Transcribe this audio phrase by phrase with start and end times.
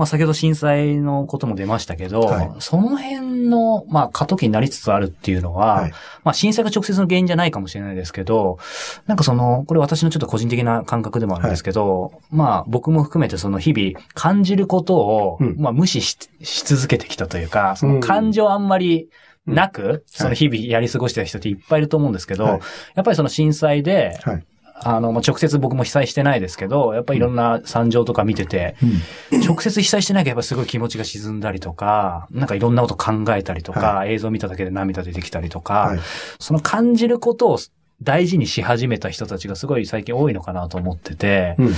[0.00, 5.90] まあ、先ほど震災のことも出ましたけど、はい、その辺の、まあ、過渡期になりつつあるっていうのは、はい、
[6.24, 8.58] まあ、震災が直接の原因じゃないかもしれないですけど、
[9.06, 19.10] なんかその、これ私のちょっと個人的な感覚でもあるんですけど、はい、まあ、僕も含めてその日々感じることを、うん、まあ、無視し続けてきたというか、その感情あんまり、
[19.46, 22.56] なく、その日々やり過ごしてた人っていっぱいいると思うんですけど、や
[23.00, 24.18] っぱりその震災で、
[24.82, 28.76] あの、まあ、直接僕も被災してないですけど、やっぱりいろんな惨状とか見てて、
[29.30, 36.00] うん、直接被災してなきゃやっぱすごい気持ちが沈んだりとか、なんかいろんなこと考えたりとか、はい、映像見ただけで涙出てきたりとか、はい、
[36.38, 37.58] その感じることを
[38.02, 41.74] 大事にし始めた人たちがすごい最近多いのかなと思ってて、うん、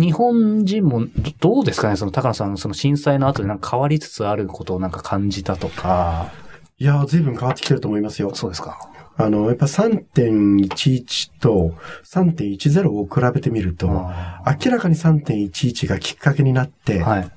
[0.00, 1.04] 日本人も
[1.38, 1.96] どうですかね？
[1.96, 6.32] その高野さん、その震災の後でなんか変わりつつあることをなんか感じたとか。
[6.78, 8.34] いや、随分変わってきてると思いますよ。
[8.34, 8.78] そうですか。
[9.18, 17.30] あの、やっぱ3.11と3.10を比べてみると、明らかに3.11がきっかけになって、はい、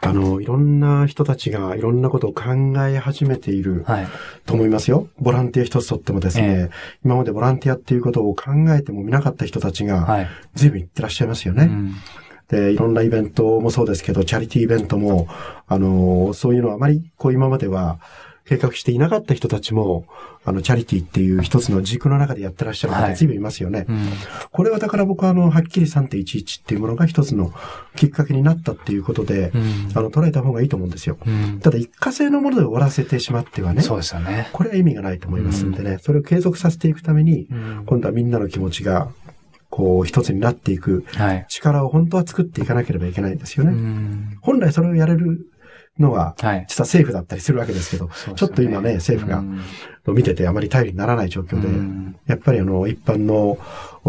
[0.00, 2.52] あの、いろんな人たちがいろんなことを考
[2.86, 3.84] え始めている
[4.46, 4.98] と思いますよ。
[4.98, 6.70] はい、ボランティア一つとってもですね、えー、
[7.04, 11.64] 今までボランティアっていうことを考えてもみなかった人たちが、随分言ってらっしゃいますよね。
[11.64, 11.94] うん。
[12.48, 15.28] で、いろんなイベントもそうですけど、チャリティーイベントも、
[15.66, 17.98] あの、そういうのはあまり、こう今までは、
[18.48, 20.06] 計画していなかった人たちも、
[20.44, 23.80] あの、チャリティーっていう一つの軸の中でやってらっしゃる方随分いますよね。
[23.80, 24.08] はいうん、
[24.50, 27.52] これはだから僕はあの、はっきり3.11っていうものが一つの
[27.94, 31.18] きっかけになったっていうことで、うん、あの、捉えた方がいいと思うんですよ。
[31.26, 33.82] うん、ただ、一過性のもので終わらせてしまってはね。
[33.82, 34.48] そうですよね。
[34.54, 37.48] これは意味がないと思いますんでね、それを継続させていくために、
[37.86, 39.08] 今度はみんなの気持ちが
[39.70, 41.04] こう、一つになっていく
[41.48, 44.38] 力を本当は作っていかなければいけないんですよね。
[44.40, 45.46] 本来それをやれる
[45.98, 49.42] のが、実は政府だったりするわけですけど、はい、ちょっと今ね、政府が
[50.12, 51.68] 見ててあまり頼りにならない状況で、
[52.26, 53.58] やっぱりあの、一般の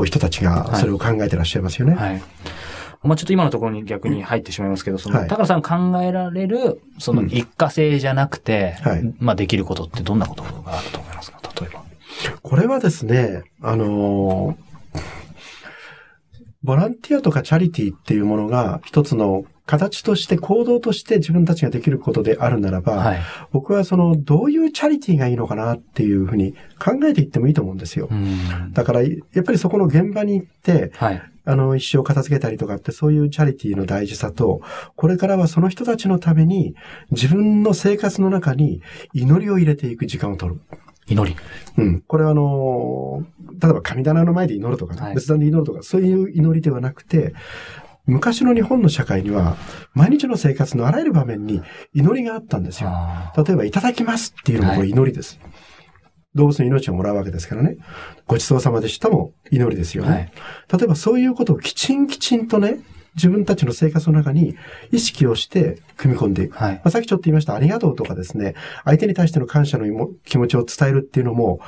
[0.06, 1.96] 人たちがそれを考えてらっしゃいますよね。
[1.96, 2.22] はい、
[3.04, 8.76] まあちょっと今のところに逆に入ってしまいますけど、その、高野さん考えられる、その一過性じゃなくて、
[9.20, 11.40] まあできることってどんなことがあると思いますか？
[11.60, 11.84] 例えば。
[12.42, 14.58] これはですね、あの
[16.62, 23.20] ボランティアとかチャリティーっていうものが一つの形として行動として自分たちができることであるならば、はい、
[23.52, 28.10] 僕はそのどういうチャリティーがいいのかなっていうふうに考えていってもいいと思うんですよ。
[28.72, 29.10] だからや
[29.40, 34.62] っぱりそこの現場に行って、はい、あの一生片付けたりとかってそういうチャリティーの大事さと、
[34.96, 36.74] これからはその人たちのために
[37.12, 38.82] 自分の生活の中に
[39.14, 40.62] 祈りを入れていく時間を取る。
[41.08, 41.38] 祈り。
[41.78, 42.02] うん。
[42.02, 43.24] これはあの、
[43.60, 47.34] 例えば神棚の前で祈るとか、ね、はい、仏壇で祈るとか、そういう祈りではなくて、
[48.06, 49.56] 昔の日本の社会には、
[49.94, 51.62] 毎日の生活のあらゆる場面に
[51.94, 52.92] 祈りがあったんですよ。
[53.38, 55.40] 例えば、いただきますっていうのもこれ祈りです。
[55.42, 55.52] はい、
[56.36, 57.78] 動物の命をもらうわけですからね。
[58.26, 60.10] ごちそうさまでしたも祈りですよね。
[60.10, 60.32] はい、
[60.80, 62.80] 例えば、そういうことをきちんきちんとね、
[63.16, 64.56] 自分たちの生活の中に
[64.92, 66.58] 意識をして組み込んでいく。
[66.58, 68.56] はい、まあ、さっきちょっと言いました、ありがとうとかですね、
[68.86, 69.86] 相手に対しての感謝の
[70.26, 71.60] 気持ちを伝えるっていうのも、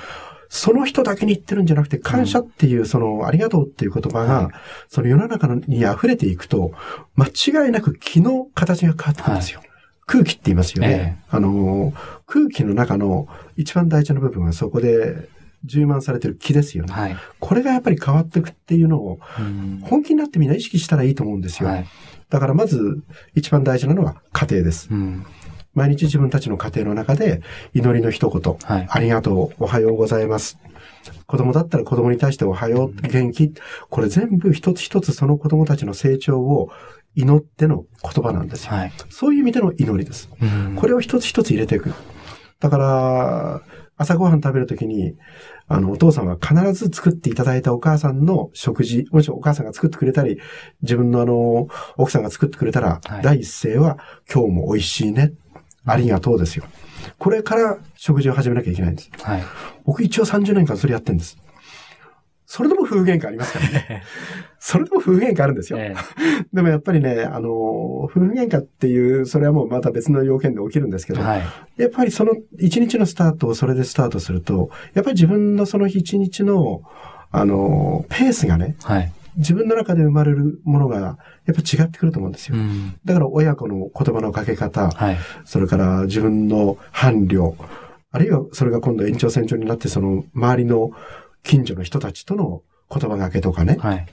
[0.53, 4.49] その人だけに言ってるんじゃなくて、感謝っていう、その、ありがとうっていう言葉が、
[4.89, 6.73] その世の中に溢れていくと、
[7.15, 9.59] 間違いなく気の形が変わってくるんですよ。
[9.61, 9.69] はい、
[10.07, 11.21] 空気って言いますよね。
[11.29, 11.93] えー、あの、
[12.27, 15.29] 空気の中の一番大事な部分はそこで
[15.63, 16.93] 充満されてる気ですよね。
[16.93, 19.19] はい、これがやっぱり変わっていくっていうのを、
[19.83, 21.69] 本気になってみんな意識したらいいと思うんですよ。
[21.69, 21.87] はい、
[22.29, 23.01] だからまず、
[23.35, 24.89] 一番大事なのは家庭です。
[24.91, 25.25] うん
[25.73, 27.41] 毎日自分たちの家庭の中で
[27.73, 30.57] 祈りの一言、はい、ありがとう、おはようございます。
[31.27, 33.53] 子供だったら子供に対しておはよう、元気。
[33.89, 36.69] これ全部一つ一つその子供たちの成長を
[37.15, 38.71] 祈っての言葉なんですよ。
[38.73, 40.29] はい、そういう意味での祈りです。
[40.75, 41.93] これを一つ一つ入れていく。
[42.59, 43.61] だから、
[43.97, 45.15] 朝ごはん食べるときに、
[45.67, 50.39] あの、お父さんは必ず作っていただいたお母さんの食事、もしお母さんが作ってくれたり、
[50.81, 51.67] 自分のあの、
[51.97, 53.97] 奥さんが作ってくれたら、はい、第一声は、
[54.31, 55.33] 今日も美味しいね。
[55.85, 56.65] ありがとうですよ。
[57.17, 59.09] これから食事を始めなきゃいけないんです。
[59.21, 59.43] はい。
[59.85, 61.37] 僕一応30年間それやってるんです。
[62.45, 64.03] それでも夫婦喧嘩ありますからね。
[64.59, 65.79] それでも夫婦喧嘩あるんですよ。
[65.79, 71.41] ええ、 でもやっぱりね、あの、夫婦喧嘩っていう、それはもうまた別の要件で起きるんですけど、はい、
[71.77, 76.81] やっぱりその一日のスタートをそれでスタートすると、やっぱり自分のその一日の、
[77.31, 82.55] あの、ペースがね、はい、自分の中で生まれるものが、やっぱ違ってくると思うんですよ。
[82.57, 87.55] うん、だから親子の言葉のかけ方、はい、それから自分の伴侶、
[88.11, 90.91] あるいはそれが今度延長線上になって、その周りの
[91.43, 92.61] 近所の人たちとの
[92.93, 94.05] 言葉がけとかね、はい、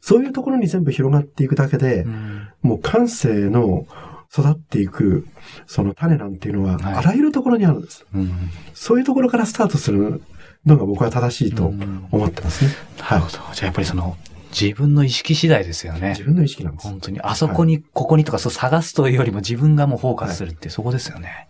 [0.00, 3.86] そういうところに全部広がっていくだけで、うん、もう感性の
[4.32, 5.26] 育っていく、
[5.66, 8.32] その種なんていうのは、あらゆるところにあるんです、はいうん、
[8.74, 10.22] そういうところからスタートする
[10.66, 12.70] のが僕は正しいと思ってますね。
[12.98, 13.38] なるほど。
[13.54, 14.16] じゃあやっぱりその、
[14.50, 16.10] 自分の意識次第ですよね。
[16.10, 16.88] 自分の意識なんです。
[16.88, 17.20] 本当に。
[17.20, 21.48] あそこに、はい、ここにとかそう探すというよりも自分がもうフォーカスするって、そこですよね。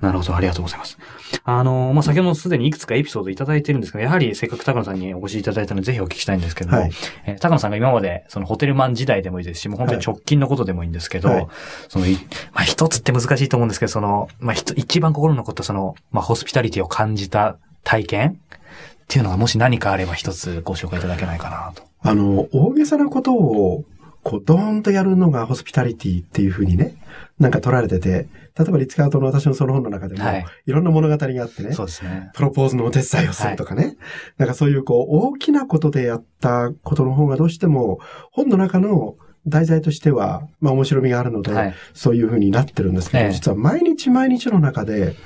[0.00, 0.96] なるほど、ありがとうございます。
[1.44, 6.90] あの、まあ、先ほどすでにいくつかエピソードいただいてるんですけど、やはりせっかく高野さんにお越しいただいたので、ぜひお聞きしたいんですけども、はい、
[7.26, 11.46] えー、高野さんが今まで、そのホテルマン時代でもいいですし、もう本当に直近のことでもいいんですけど、はい、
[11.88, 18.30] その、まあ、一つって難しいと思うんですけど、その、まあ、一番心に残ったその、まあ、ホスピタリティを感じた体験？
[18.30, 21.82] っていうのがもし何かあれば一つご紹介いただけないかなと。
[22.02, 23.84] あの、大げさなことを、
[24.22, 26.94] こう、ドーンとやるのがホスピタリティっていうふうにね、
[27.38, 32.30] なんか取られてて、例えばリッツカートの私のその本の中でも、はい、いろんな物語があってね、そうですね。
[32.34, 33.96] プロポーズのお手伝いをするとかね、はい、
[34.38, 37.98] なんかそういうこう、大きなことでやったことの方がどうしても、
[38.30, 39.16] 本の中の
[39.46, 45.16] 題材としては、まあ面白みがあるので、はい、そういうふうになってるんですけど、実は毎日毎日の中で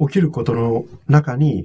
[0.00, 1.64] 起きることの中に、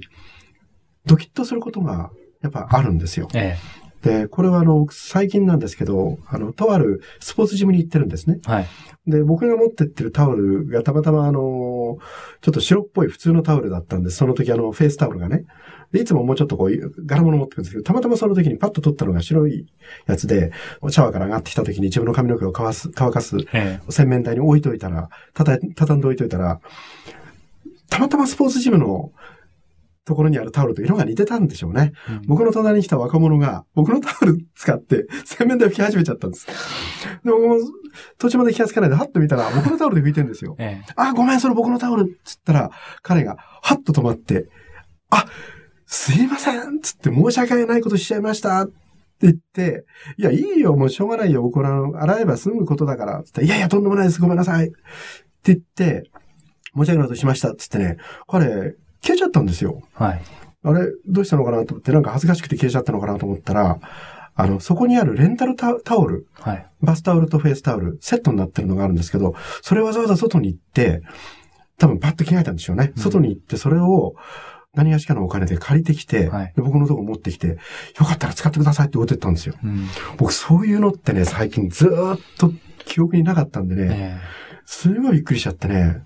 [1.06, 2.10] ドキッとすることが
[2.42, 3.28] やっぱあるんですよ。
[3.34, 3.56] え
[4.04, 8.38] え、で、これはあの、最近なんですけど、あの、とあるスポーツジムに行ってるんですね。
[8.44, 8.66] はい。
[9.06, 11.98] で、僕が持ってってるタオルがたまたまあの、
[12.40, 14.16] ちょっと白っぽい普通のタオルだったんです。
[14.16, 15.44] その時あの、フェイスタオルがね。
[15.92, 19.66] で、いつももうちょっとこう、柄物持ってくるんですけど、たまたまその時にパッと取ったのが白い
[20.06, 20.52] やつで、
[20.88, 23.36] シャワーから上がってきた時に自分の髪の毛を乾す、乾かす、
[23.88, 26.60] 洗面台に置いといたら、たた、畳んで置いといたら、
[27.94, 29.12] たまたまスポーツジムの
[30.04, 31.92] ところにあるタオルと色が似てたんでしょうね。
[32.08, 36.46] うん、僕の隣に来た若者が、僕のタオル使って洗面台拭き始めちゃったんです。
[36.46, 36.52] で、
[37.30, 37.56] 僕も
[38.18, 40.56] 途中まで気がつかないで、はっと見たら、僕のタオルで拭いてるんですよ。
[40.58, 42.70] ええ、あ、ごめん、それ僕のタオルっつったら、
[43.02, 44.48] 彼が、はっと止まって、
[45.10, 45.26] あ、
[45.86, 48.72] すいませんつって申し訳ないことしちゃいましたって
[49.20, 49.84] 言って、
[50.16, 54.66] いや、いいよ、もうしょうがないよ、僕ら、洗えば済むことだから、つって、いやいや、とんでもないです、ごめんなさい。
[54.66, 54.70] っ
[55.44, 56.10] て言って、
[56.76, 59.82] 申し訳ないことしました、つってね、彼、消えちゃったんですよ。
[59.94, 60.22] はい。
[60.64, 63.78] あれ、どうしたのかなと思って、なんか恥ずかしくて消えちゃったのかなと思ったら、
[64.36, 71.02] あの、そこにあるレンタルタオル、はい、バスタオルとフェイスタオル、セットになってるのがあるんですけど、それわざわざ外に行って、
[71.78, 72.92] 多分パッと着替えたんでしょうね。
[72.96, 74.14] うん、外に行って、それを、
[74.74, 77.56] 何がしかのお金で借りてきて、はい、で僕のとこ持ってきて、よ
[77.98, 79.54] かったら使ってくださいって置いてったんですよ。
[79.62, 79.86] うん、
[80.16, 81.90] 僕そういうのってね、最近ずっ
[82.38, 82.52] と
[82.84, 86.02] 記憶になかったんでね、えー、すごいびっくりしちゃってね、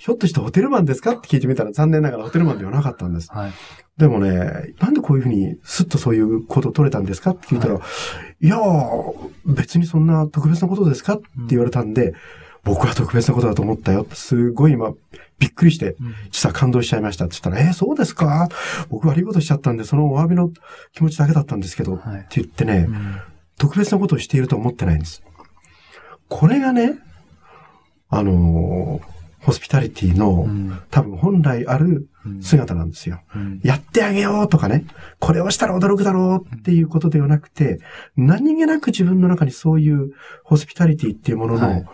[0.00, 1.10] ひょっとしてホテルマンですか？
[1.10, 3.30] って聞いてみたら残念ながらホテルマンではなかったんです。
[3.30, 3.52] はい、
[3.98, 7.32] でもね、なんでこういうふうにスッとそういうこと取れたんですか？
[7.32, 7.80] って聞いたら、は
[8.40, 9.14] い、いやー、
[9.44, 11.16] 別にそんな特別なことですか？
[11.16, 12.14] って言われたんで、うん、
[12.64, 14.06] 僕は特別なことだと思ったよ。
[14.14, 14.90] すごい今、
[15.38, 15.96] びっくりして、
[16.30, 17.26] 実は感動しちゃいました。
[17.26, 18.48] って言ったら、えー、そうですか？
[18.88, 20.50] 僕悪いことしちゃったんで、そのお詫びの
[20.94, 23.20] 気持ちだけだったんですけど、はい、って言ってね、うん、
[23.58, 25.22] 特別なことをしていると思ってないんです。
[26.30, 26.94] これがね、
[28.08, 30.46] あのーホスピタリティの、
[30.90, 32.08] 多分本来ある
[32.40, 33.22] 姿なんですよ、
[33.62, 34.84] やってあげようとかね、
[35.18, 37.80] これをしたら驚くだろうっていうことではなくて、
[38.16, 40.12] 何気なく自分の中にそういう
[40.44, 41.84] ホスピタリティっていうものの、はい、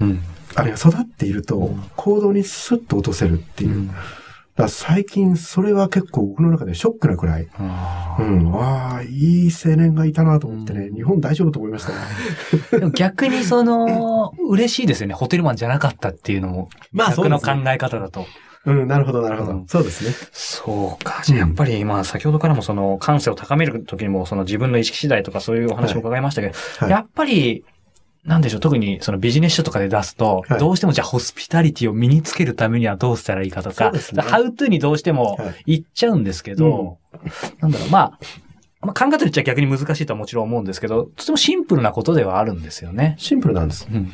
[0.00, 0.22] うん、
[0.54, 3.90] あれが育っていると、行動にスッと落とせるっていう。
[4.56, 7.42] だ最近それは結構僕の中でショックなくらい。
[7.42, 8.54] うん。
[8.54, 11.92] ああ、いい青年がいたなと思ってね、うん、日本大丈夫と思いました
[12.78, 12.90] ね。
[12.96, 15.14] 逆にその、嬉しいですよね。
[15.14, 16.70] ホテルマンじゃなかったっていうのも。
[16.90, 18.26] まあ逆の考え方だと。
[18.64, 19.66] うん、なるほど、なるほど、うん。
[19.66, 20.14] そうですね。
[20.32, 21.20] そうか。
[21.22, 27.64] じゃあやっぱり、まあ先ほどからもその感性を高めるときにもその自分の意識次第とかそういうお話も伺いましたけど、はいはい、やっぱり
[28.26, 38.18] なんでしょう、特にそのビジネス書とかで出すと、はい、どうしてもじゃあホスピタリティを身につけるためにはどうしたらいいかとか、ね、ハウトゥーにどうしても言っちゃうんですけど、はいうん、なんだろう、まあ、
[38.82, 43.14] まあ、考え方に言っちゃ逆に難しいとはもちろん思うんですけど、とてもシンプルなことではあるんですよね。
[43.18, 43.86] シンプルなんです。
[43.90, 44.12] うん、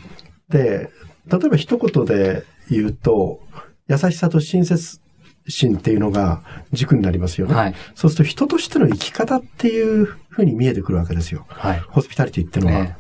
[0.51, 0.91] で、
[1.27, 3.41] 例えば一言で言うと、
[3.89, 5.01] 優しさと親切
[5.49, 6.43] 心っていうのが
[6.73, 7.55] 軸になりますよね。
[7.55, 11.47] はい、そうすると人としての生き方っていうふうに見えてくるわけですよ。
[11.49, 12.85] はい、ホスピタリティっていうのは。
[12.85, 12.97] ね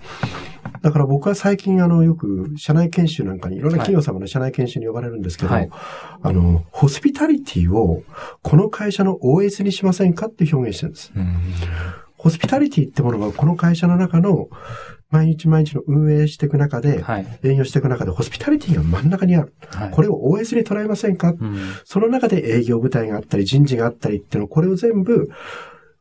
[0.83, 5.71] だから僕は最近あの、よく社内研修なんかに、いろんな企業様の社内研修に呼ばれるんですけど、はい、
[6.23, 8.03] あの、ホスピタリティを
[8.43, 11.13] この会社の OS にしませんかって表現してるんです。
[12.17, 14.49] ホスピタリティってものがこの会社の中の
[15.11, 19.53] 毎日毎日の運営していく中で、はい、営業していく中で、ホスピタリティが真ん中にある。
[19.69, 25.29] はい、これを OS に捉えませんか、うん、その中で営業部隊があったり、人事があったりっていうの、これを全部、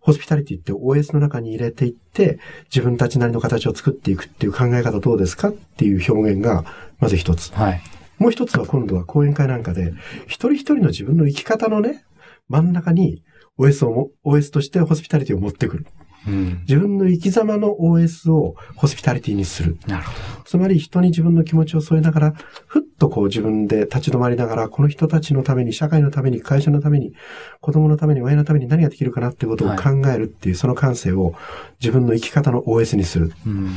[0.01, 6.65] ホスピタリティって OS の中に入れていって、自分たちなりの形を作っていくっていう考え方どうですかっていう表現が、
[6.99, 7.53] まず一つ。
[7.53, 7.81] はい、
[8.17, 9.93] もう一つは今度は講演会なんかで、
[10.25, 12.03] 一人一人の自分の生き方のね、
[12.49, 13.23] 真ん中に
[13.59, 15.85] OS を、OS としてホスピタリティを持ってくる。
[16.27, 19.77] うん、自分の生き様の OS をホスピタリティにする。
[19.87, 20.43] なるほど。
[20.43, 22.33] つまり人に自分の気持ちを添えながら、
[22.67, 27.13] ふっとこう自分で立ち止まりながら、この人たちのために、社会のために、会社のために、
[27.59, 31.33] 子供のために、親のために何ができるかなっていうことを考えるっていう、はい、その感性を
[31.79, 33.33] 自分の生き方の OS にする。
[33.47, 33.69] うん、っ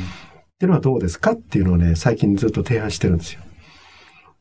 [0.58, 3.40] ていうのはどうですかっていうのをね、最近ずっと提案してるんですよ。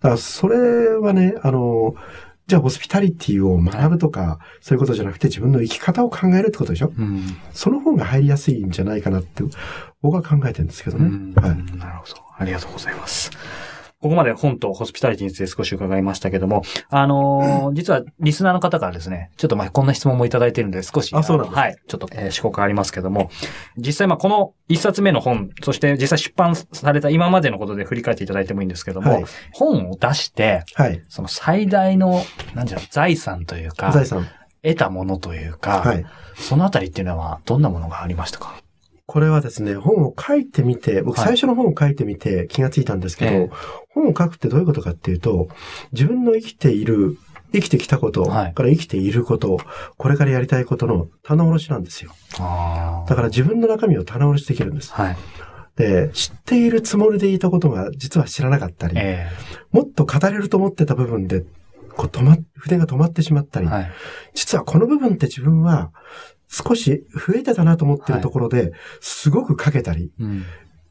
[0.01, 1.95] だからそれはね、あの、
[2.47, 9.43] じゃあホスピタリティを学ぶとか、はい、そういうことじゃなくて自分の生き方を考えるってことでしょ、うん、その方が入りやすいんじゃないかなって
[10.01, 11.33] 僕は考えてるんですけどね。
[11.35, 11.77] はい。
[11.77, 12.21] なるほど。
[12.37, 13.31] ありがとうございます。
[14.03, 23.29] ここまで本とホスピタリティについて少し伺いましたけども、あのー、実はリスナーの方からですね、ちょっとまあこんな質問もいただいているので少し、あ、そうなんはい、ちょっと、えー、思考がありますけども、
[23.77, 32.21] 実際まあこの一冊目の本、そして実際出版された今までのことで振り返っていただいてもいいんですけども、はい、本を出して、はい、その最大の、
[32.55, 34.27] なんじゃ財産というか、財産。
[34.63, 36.05] 得たものというか、はい、
[36.35, 38.62] そのあたりっていうのはどんなものがありましたか？
[39.05, 43.49] これはですね、本を書いてみて、僕最初の本を書いてみて気がついたんですけど、はい、
[43.89, 45.49] 本を書くってどういうことかっていうと、
[45.91, 47.17] 自分の生きている、
[47.51, 49.59] 生きてきたこと、はい、から生きていること、
[49.97, 52.11] これからやりたいことの棚卸しなんですよ。
[53.07, 54.93] だから自分の中身を棚卸しできるんです。
[54.93, 55.17] はい、
[55.75, 61.43] で、知っているつもりでいたことが実は知らなかったり、えー、もっと語れると思ってた部分で、
[61.95, 63.91] こう止ま、筆が止まってしまったり、はい、
[64.33, 65.91] 実はこの部分って自分は
[66.53, 70.43] 少し増えてたなと思ってるところで、すごくかけたり、うん、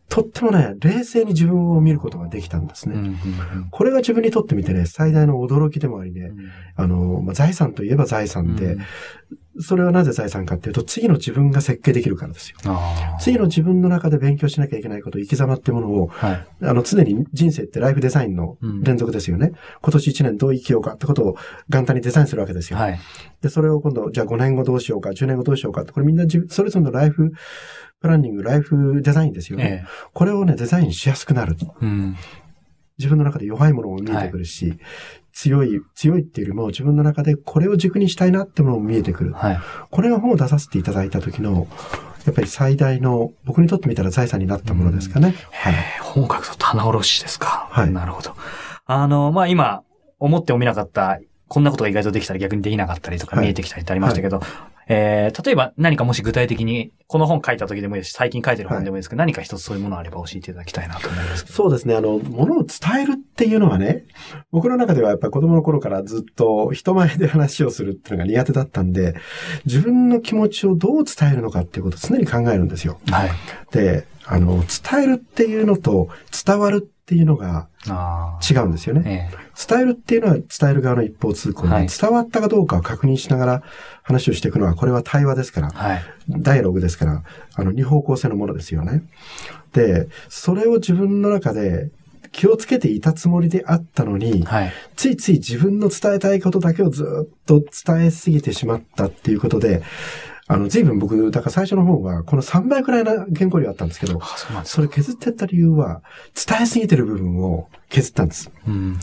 [0.09, 2.97] とってもね、冷静に自分を見ることができたんですね。
[2.97, 3.17] うんうんうん、
[3.71, 8.77] これが自分にとってみてね、最大の驚きでもありね、うん、あの、まあ、財産といえば財産で、
[9.61, 12.57] それはなぜ財産かっていうと、次の自分が設計できるからですよ。
[13.21, 19.49] 次の自分の中で勉強しなきゃいけないこと、生き様ってものを、はい、あの、常に人生ってライフデザインの連続ですよね。
[19.49, 21.37] うん、今年1年どう生きようかってことを
[21.69, 22.79] 元旦にデザインするわけですよ。
[22.79, 22.99] はい、
[23.43, 27.33] で、それを今度、じゃあ5年後どうしようか、10年後どうしようかって、これみんなそれぞれのライフ
[28.03, 29.85] プランニング、ライフデザインですよね。
[29.85, 31.57] ええ、これをね、デザインしやすくなる。
[31.81, 32.17] うん、
[32.99, 34.79] 自分の中で弱いものも見えてくるし、はい
[35.33, 39.33] 強い、強いっていうよりも自分の中でこれを軸にしたいなってものも見えてくる。
[39.33, 41.67] はい、これが本を出させていただいた時の、
[42.27, 45.35] やっぱり最大の、僕にとってみたら財産になったものですかね。
[45.51, 47.69] はい、本格と棚卸しですか。
[47.71, 47.91] はい。
[47.91, 48.37] なるほど。
[48.85, 49.83] あの、まあ、今、
[50.19, 51.19] 思ってもみなかった、
[51.49, 61.95] こんなことが意外とできたり逆にできなかったりとか見えてきたりってありましたけど、はいはいえー、例えば何かもし具体的に、この本書いた時でもいいですし、最近書いてる本でもいいですけど、はい、何か一つそういうものあれば教えていただきたいなと思いますそうですね。
[61.95, 64.05] あの、ものを伝えるっていうのはね、
[64.51, 69.15] 僕の中ではやっぱり子供の頃からずっと人前で話をするっていうのが苦手だったんで、
[69.67, 72.99] 自分の気持ちをどう伝えるのかっていうことを常に考えるんですよ。
[73.11, 73.31] はい。
[73.73, 76.09] で、あの、伝えるっていうのと
[76.45, 77.69] 伝わるっていうのが
[78.49, 79.03] 違うんですよね。
[79.05, 83.63] ええ、伝えるっていうのは伝える側の一方通行で、はい、伝わったかどうかを確認しながら
[84.05, 87.23] 話をしていくのは、これは対話ですから、はい、ダイアログですから、
[87.55, 89.03] あの、二方向性のものですよね。
[89.73, 91.91] で、それを自分の中で
[92.31, 99.83] 気をつけていたつもりであったのに、はい、ついつい自分の伝えたいことだけをずっと伝えすぎてしまったっていうことで、
[100.53, 104.21] あの、随分僕、だから最初の方は、この3倍くらいな原稿量あったんですけど、
[104.65, 106.03] それ削ってった理由は、
[106.35, 108.51] 伝えすぎてる部分を削ったんです。
[108.69, 109.01] うん、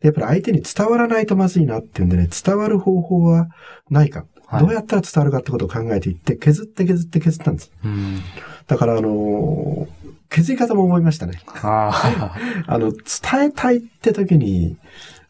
[0.00, 3.48] やっぱり相手に伝わらないとまずいなっていうんでね、伝わる方法は
[3.90, 4.26] ないか。
[4.46, 7.70] はい、どうやったら伝わるかってことを考えていって、削って削って削ったんです。
[7.84, 8.20] うん、
[8.66, 9.88] だから、あのー、
[10.28, 11.40] 削り方も思いましたね。
[11.62, 14.76] あの、伝えたいって時に、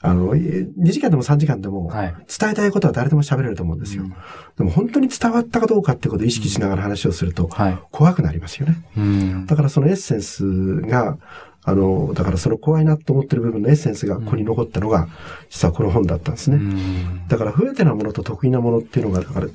[0.00, 4.04] あの、2時間でも3時間でも、伝えたいことは誰でも喋れると思うんですよ。
[4.04, 4.12] はい、
[4.58, 7.50] でも本当に伝わったかどうかってことを意識しながら話をすると、
[7.90, 8.76] 怖くなりますよね。
[8.96, 11.18] うん、だからそのエッセンスが、
[11.64, 15.08] あの、だからその怖いなと思ってる部分のエッセンスがここに残ったのが、
[15.50, 16.56] 実はこの本だったんですね。
[16.56, 19.48] うん、だから不得手なものと得意なものっていうのが、だから、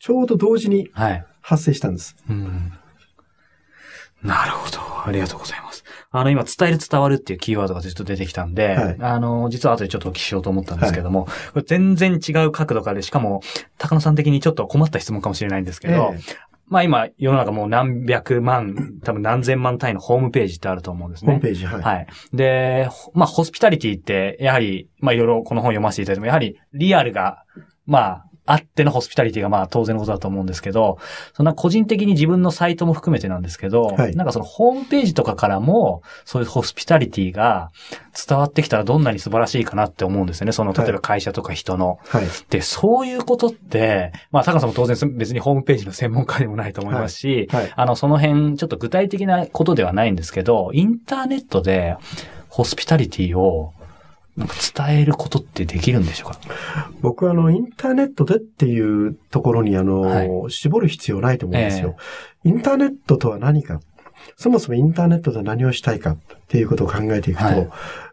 [0.00, 0.88] ちょうど同時に
[1.40, 2.16] 発生したんです。
[2.28, 2.72] はいうん
[4.22, 4.78] なるほど。
[5.06, 5.84] ありがとうございます。
[6.10, 13.42] あの、今、伝える伝わるっていうキーワードがずっと出てきたんで、はい、あの、実は後でちょっとお聞きしようと思ったんですけども、はい、全然違う角度からで、しかも、
[13.76, 16.20] 高野さん的にちょっと困った質問かもしれないんですけど、え
[16.68, 21.32] まあ今、世の中もう何百万、多分何千万単位のホームページってあると思うんですね。
[21.32, 21.82] ホームページ、はい。
[21.82, 22.06] はい。
[22.34, 27.44] で、まあ、ホスピタリティって、やはり、まあ、いろいろこの本読ませていただいても、やはり、リアルが、
[27.86, 30.98] まあ、あってのホスピタリティがまあ当然のことだと思うんですけど、
[31.34, 37.70] そんな個人的に自分のサイトも含めてなんですけど、はい、なんかそのホームページとかからも、そういうホスピタリティが
[38.26, 40.52] 伝わってきたらどんなに素晴らしいかなって思うんですよね。
[40.52, 41.98] その、例えば会社とか人の。
[42.08, 51.96] はい、で、そういうことって、まあ、高さんも当然別にホームページの専門家でもないと思いますし、はい、あの、その辺、ちょっと具体的なことではないんですけど、インターネットで
[52.48, 53.72] ホスピタリティを
[54.38, 54.54] なんか
[54.86, 56.40] 伝えることってできるんでしょうか？
[57.00, 61.96] 僕はあの、インターネットでっていうところにあの、はい、絞る必要ないと思うんですよ、
[62.44, 63.80] えー、インターネットとは何か。
[64.36, 66.18] そもそもインターネットで何をしたいかっ
[66.48, 67.68] ていうことを考えていくと、はい、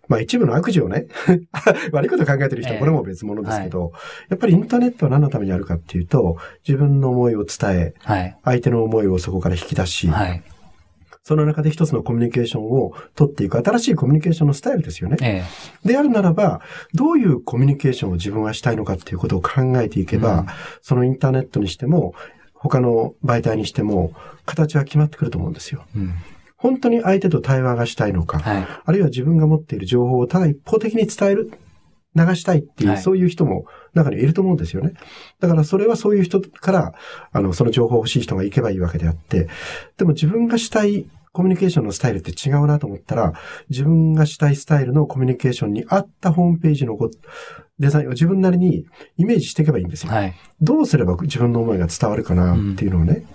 [0.07, 1.05] まあ一部の悪事をね
[1.91, 3.91] 悪いことを考えてる人はこれも別物ですけど、えーはい、
[4.29, 10.09] やっぱりインターネットは何のためにあるかっていうと、自分の思いを伝え、相手の思いをそこから引き出し、
[11.25, 15.17] その中で一つのコミュニケーションを取っていく新しいコミュニケーションのスタイルですよね。
[15.21, 15.43] え
[15.83, 16.61] え、であるならば、
[16.93, 20.45] どういうコミュニケーションを自分はしたいのかっていうことを考えていけば、うん、
[20.83, 22.13] そのインターネットにしても、
[22.53, 24.13] 他の媒体にしても、
[24.45, 25.83] 形は決まってくると思うんですよ。
[25.95, 26.13] うん
[26.57, 31.51] 本当に相手と対話がしたいのか、はい、あるいは自分が持っている情報をただ一方的に伝える、
[32.15, 34.93] 流したいっていう、はい、そういう人も中にはいると思うんですよね。
[35.39, 36.93] だからそれはそういう人から、
[37.31, 39.49] あの、その情報欲しい人が行けばいいわけであって、
[39.97, 43.33] でも自分がしたいコミュニケーションのスタイルって違うなと思ったら、
[43.69, 46.97] 自分がしたいスタイルのコミュニケーションに合ったホームページの
[47.77, 48.85] デザインを自分なりに
[49.17, 50.13] イメージしていけばいいんですよ。
[50.13, 53.13] はい、どうすれば自分の思いが伝わるかなっていうのをね。
[53.15, 53.25] うん、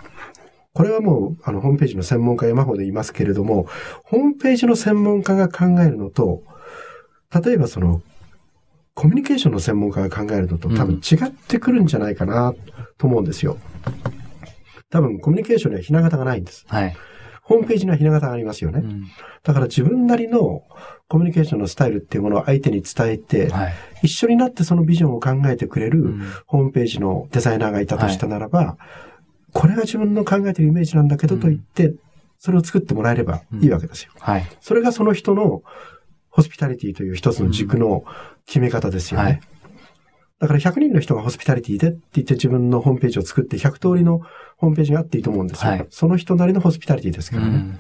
[0.73, 3.67] これはもう、あの、ホームページの専門家山ほど言いますけれども、
[4.05, 6.43] ホームページの専門家が考えるのと、
[7.45, 8.01] 例えばその、
[9.01, 12.55] コミュニケーションの専門家が考えるのと多分違ってくるんじゃないかな
[12.99, 13.57] と思うんですよ。
[14.91, 16.67] 多分コミュニケーションにはひな形がないんです。
[16.69, 16.95] はい。
[17.41, 18.81] ホームページにはひな形がありますよね。
[18.85, 19.07] うん、
[19.43, 20.65] だから自分なりの
[21.09, 28.77] コミュニケーションのスタイルっていうものを相手に伝えて、はい、一緒になってそのビジョンを考えてくれるホームページのデザイナーがいたとしたならば、はい、
[29.55, 31.95] これが自分の考えてるイメージなんだけどと言って、
[32.39, 34.13] それを作ってもらえればいいわけですよ。
[34.19, 35.63] はい、それがその人の
[36.41, 38.05] ホスピタリティという一つの軸の
[38.47, 39.43] 決め方ですよね。
[40.39, 44.23] だから100人の人がホスピタリティでって言って自分のホームページを作って100通りの
[44.57, 45.71] ホームページがあっていいと思うんですよ。
[45.73, 47.79] はい、その人なりのホスピタリティですからね。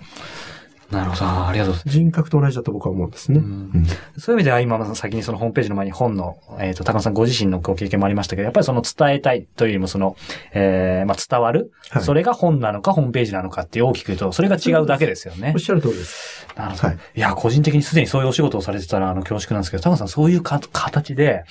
[0.90, 1.24] なるほど。
[1.24, 1.98] ありがとうございます。
[1.98, 3.38] 人格と同じだと僕は思うんですね。
[3.38, 3.86] うん、
[4.18, 10.16] そういう意味では今、先にそのホームページの前に本の、えっ、ー、と、高野さんご自身のご経験もありましたけど、やっぱりその伝えたいというよりもその、
[10.52, 15.52] えー、まあ、伝わる、はい、それが本なのかホームページなのかって大きく言うと、それが違うだけですよね。
[15.54, 16.46] おっしゃる通りです。
[16.56, 16.88] なるほど。
[16.88, 21.44] はい、いや、個人的にすでにそういうお仕事をされてたら、あの、恐縮なんですけど、高野さんそういうか形で、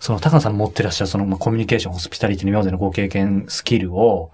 [0.00, 4.30] その高野さんの持ってらっしゃるその、まあ、コミュニケーション、ホスピタリティの今までのご経験、スキルを、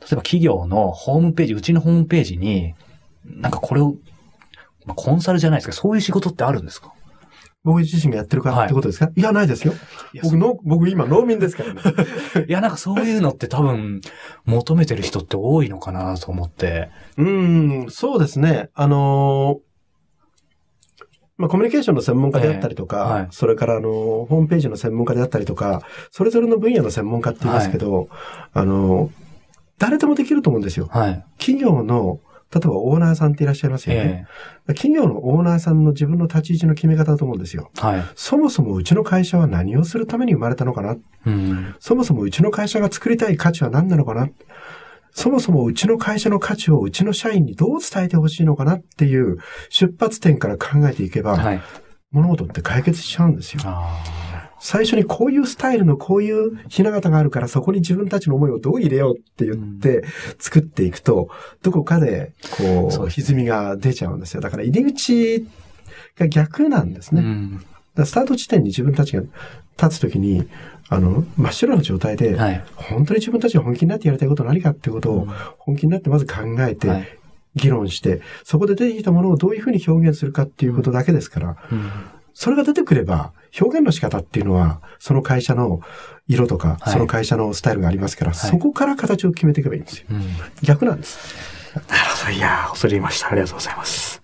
[0.00, 2.74] 例えば企業のホームページ、うちのホームページに、
[3.28, 3.96] なんかこれを
[4.88, 5.72] まあ、コンサルじゃないですか。
[5.74, 6.92] そういう仕事ってあるんですか？
[7.62, 9.74] 僕自身がやってるかってことですか、はい、いや、ないですよ。
[10.22, 11.82] 僕の、僕今農民ですからね。
[12.48, 14.00] いや、なんかそういうのって多分、
[14.46, 16.88] 求めてる人って多いのかなと思って。
[17.18, 18.70] うん、そうですね。
[18.74, 21.02] あのー、
[21.36, 28.08] まあ、コミュニケーションの専門家であったりとか、えーはい、それからあの、ホームページの専門家であったりとか、それぞれの分野の専門家って言いますけど、はい、
[28.54, 29.10] あの、
[29.78, 30.88] 誰でもできると思うんですよ。
[30.90, 32.20] はい、企業の
[32.54, 34.26] 例えばオーナーさんっていらっしゃいますよね。
[34.68, 37.70] えー、企業のオーナーさんの自分の立ち位置の決め方だと思うんですよ。
[37.76, 44.30] はい、そもそもうちの会社は何をするために生まれたのかな、うん、そもそもうちの会社が作りたい価値は何なのかな？
[45.10, 48.76] そもそもうちの会社の価値をうちの社員にどう伝えてほしいのかな？
[48.76, 51.60] っていう出発点から考えていけば、はい、
[52.12, 53.62] 物事って解決しちゃうんですよ。
[54.60, 60.04] 最初にこういうスタイルのこういうひな形があるからそこに自分たちの思いをどう入れようって言って
[60.38, 61.30] 作っていくと、
[61.62, 64.40] どこかでこう歪みが出ちゃうんですよ。
[64.40, 65.46] だから入り口
[66.18, 67.22] が逆なんですね。
[68.04, 69.22] スタート地点に自分たちが
[69.80, 70.48] 立つときに、
[70.88, 77.18] あの、真っ白な状態で、はい、本当に自分たちが本気になってやりたいことは何かってことを、本気になってまず考えて、
[77.54, 81.90] 議論して、そこで出てきたものをどういうふうに表現するかっていうことだけですから、うん。
[82.34, 85.80] それが出てくれば、表現の仕方っていうのは、その会社の
[86.26, 90.06] 色とか、その会社のスタイルがありますから、はい、そこから形を決めていけばいいんですよ。
[90.10, 90.22] うん、
[90.62, 91.34] 逆なんです。
[91.74, 92.32] なるほど。
[92.32, 93.30] いやー、恐れ入りました。
[93.30, 94.20] ありがとうございます。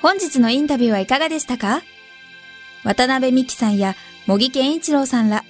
[0.00, 1.82] 本日のインタビューはいかがでしたか？
[2.84, 3.94] 渡辺美希さんや
[4.26, 5.44] 茂木健一郎さんら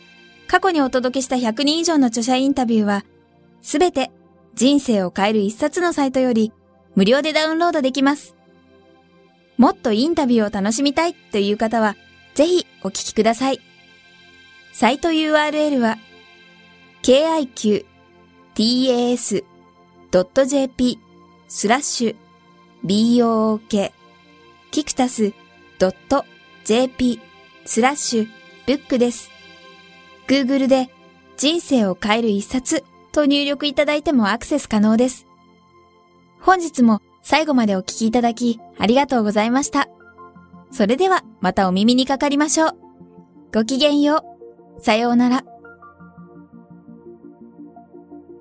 [0.49, 3.05] 過去にお届けした100人以上の著者インタビューは、
[3.69, 4.11] すべて
[4.55, 6.55] 人生を変える一冊のサイトより
[6.95, 8.35] 無料でダウンロードできます。
[9.59, 11.95] もっとインタビューを楽しみたいという方は、
[12.35, 13.61] ぜひお聞きください。
[14.73, 15.99] サイト URL は、
[17.03, 17.85] kiqtas.jp
[21.49, 22.17] スラッシュ
[22.87, 23.93] book
[24.71, 25.35] キクタス
[26.65, 27.21] .jp
[27.67, 28.29] スラッシュ
[28.67, 29.31] ブックです。
[30.27, 30.89] Google で
[31.37, 32.83] 人生を変える一冊
[33.19, 35.27] と入力いただいてもアクセス可能です。
[36.41, 39.89] 本日も最後までお聞きいただきありがとうございました。
[40.71, 42.77] それではまたお耳にかかりましょう。
[43.53, 44.25] ごきげんよ
[44.79, 44.81] う。
[44.81, 45.43] さようなら。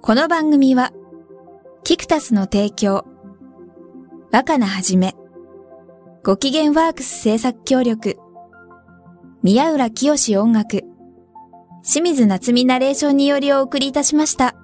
[0.03, 0.91] この番組は、
[1.83, 3.03] キクタスの提供、
[4.31, 5.15] 若菜はじめ、
[6.23, 8.17] ご機嫌ワークス制作協力、
[9.41, 10.83] 宮浦清志音楽、
[11.83, 14.55] 清水夏美ナレーションによりお送りいたしました。